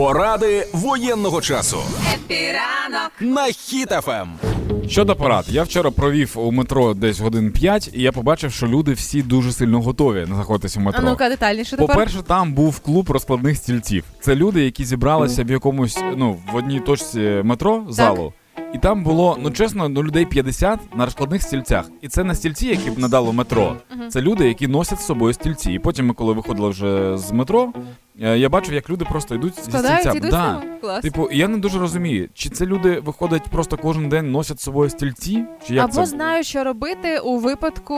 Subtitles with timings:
[0.00, 1.76] Поради воєнного часу
[2.14, 4.26] Happy ранок на Хіт-ФМ.
[4.88, 8.92] Щодо порад, я вчора провів у метро десь годин 5, і я побачив, що люди
[8.92, 11.02] всі дуже сильно готові знаходитися в А метро.
[11.04, 11.86] ну-ка детальніше тепер.
[11.86, 14.04] По-перше, там був клуб розкладних стільців.
[14.20, 18.32] Це люди, які зібралися в якомусь, ну, в одній точці метро залу.
[18.74, 21.90] І там було, ну чесно, ну людей 50 на розкладних стільцях.
[22.00, 23.76] І це не стільці, які б надало метро.
[24.08, 25.72] Це люди, які носять з собою стільці.
[25.72, 27.72] І потім ми, коли виходили вже з метро,
[28.28, 30.30] я бачив, як люди просто йдуть зі Складають, ідуть Да.
[30.30, 30.78] саме?
[30.80, 31.02] Клас.
[31.02, 34.90] Типу, я не дуже розумію, чи це люди виходять просто кожен день носять з собою
[34.90, 37.94] стільці, чи як Або це знають, що робити у випадку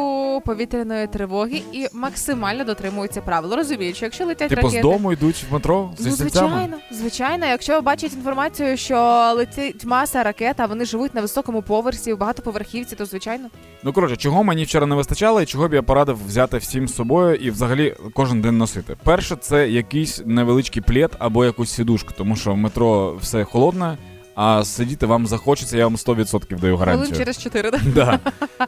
[0.46, 3.52] повітряної тривоги і максимально дотримуються правил.
[3.54, 4.82] Розуміють, що якщо летять типу з ракети...
[4.82, 6.48] дому йдуть в метро зі Ну, стільцями?
[6.48, 7.46] звичайно, звичайно.
[7.46, 8.96] Якщо бачать інформацію, що
[9.36, 13.48] летить маса ракет, а вони живуть на високому поверсі, в багатоповерхівці, то звичайно.
[13.84, 16.94] Ну коротше, чого мені вчора не вистачало, і чого б я порадив взяти всім з
[16.94, 18.96] собою і взагалі кожен день носити.
[19.04, 23.98] Перше, це якийсь невеличкий плед або якусь сідушку, тому що в метро все холодне,
[24.34, 27.18] а сидіти вам захочеться, я вам 100% даю Хвилин гарантію.
[27.18, 27.70] через чотири.
[27.70, 27.78] да?
[27.94, 28.18] Да.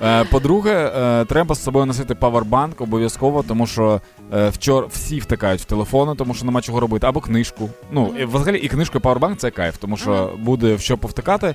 [0.02, 4.00] Е, По-друге, е, треба з собою носити павербанк обов'язково, тому що
[4.34, 7.70] е, вчора всі втикають в телефони, тому що нема чого робити, або книжку.
[7.92, 11.54] Ну, і взагалі і книжку, і павербанк це кайф, тому що буде в що повтикати,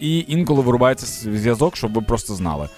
[0.00, 2.68] і інколи вирубається зв'язок, щоб ви просто знали.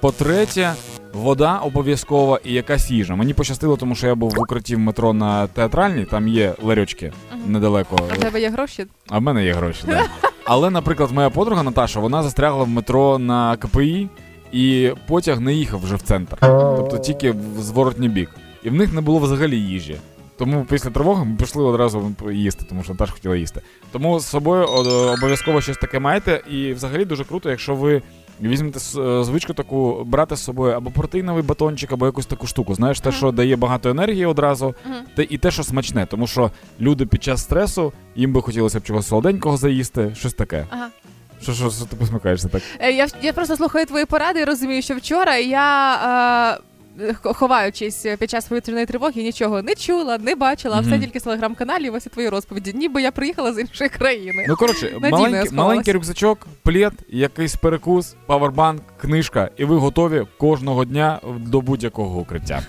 [0.00, 0.72] По-третє,
[1.12, 3.14] вода обов'язкова і якась їжа.
[3.14, 7.12] Мені пощастило, тому що я був в укритті в метро на театральній, там є ларьочки
[7.46, 7.96] недалеко.
[8.10, 8.86] А в тебе є гроші?
[9.08, 10.10] А в мене є гроші, так.
[10.44, 14.08] Але, наприклад, моя подруга Наташа, вона застрягла в метро на КПІ,
[14.52, 16.36] і потяг не їхав вже в центр.
[16.76, 18.30] Тобто тільки в зворотній бік.
[18.62, 19.96] І в них не було взагалі їжі.
[20.38, 23.60] Тому після тривоги ми пішли одразу їсти, тому що Наташа хотіла їсти.
[23.92, 24.64] Тому з собою
[25.18, 26.42] обов'язково щось таке маєте.
[26.50, 28.02] І взагалі дуже круто, якщо ви
[28.40, 32.74] візьмете е, звичку таку брати з собою або протеїновий батончик, або якусь таку штуку.
[32.74, 33.18] Знаєш, те, Мгм.
[33.18, 34.96] що дає багато енергії одразу, Мгм.
[35.14, 38.82] те, і те, що смачне, тому що люди під час стресу їм би хотілося б
[38.84, 40.66] чогось солоденького заїсти, щось таке.
[40.70, 40.88] Ага.
[41.42, 42.62] Що, що, що ти посмикаєшся так?
[42.78, 45.94] Е, Я, я просто слухаю твої поради і розумію, що вчора я.
[46.58, 46.62] Е...
[47.22, 51.94] Ховаючись під час повітряної тривоги, нічого не чула, не бачила, а все тільки з телеграм-каналів,
[51.94, 52.72] ось і твої розповіді.
[52.72, 54.44] Ніби я приїхала з іншої країни.
[54.48, 61.20] Ну коротше, маленький, маленький рюкзачок, плед, якийсь перекус, павербанк, книжка, і ви готові кожного дня
[61.38, 62.62] до будь-якого укриття.